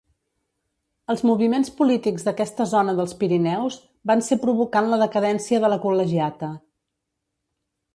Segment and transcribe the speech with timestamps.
[1.13, 3.79] Els moviments polítics d'aquesta zona dels Pirineus
[4.13, 6.55] van ser provocant la decadència de la Col·legiata.